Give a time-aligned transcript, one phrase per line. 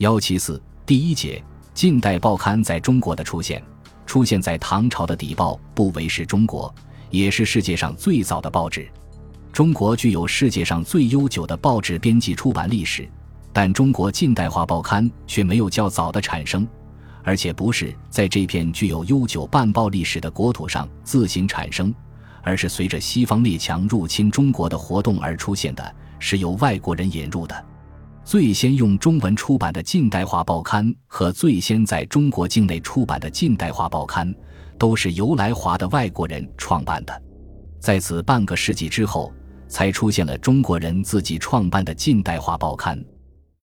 [0.00, 1.44] 幺七四第一节，
[1.74, 3.62] 近代报刊在中国的出现，
[4.06, 6.74] 出现在唐朝的邸报不为是中国，
[7.10, 8.88] 也是世界上最早的报纸。
[9.52, 13.06] 中国具有世界上最悠久的报纸编辑出版历史，
[13.52, 16.66] 但中国近代化报刊却没有较早的产生，
[17.22, 21.94] 而且不是在这片具有悠久半报历史的国土上自行产生，
[22.40, 27.66] 而是随着西方列强入侵中国的活动而出现的，是由外国人引入的。
[28.30, 34.32] 最先用中文出版的近代化报刊和最先在中国境内出版的近代化报刊，
[34.78, 37.22] 都是由来华的外国人创办的。
[37.80, 39.32] 在此半个世纪之后，
[39.66, 43.04] 才出现了中国人自己创办的近代化报刊。